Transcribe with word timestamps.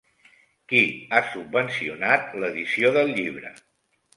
Qui 0.71 0.79
ha 1.17 1.21
subvencionat 1.35 2.35
l'edició 2.45 2.93
del 2.99 3.17
llibre? 3.21 3.57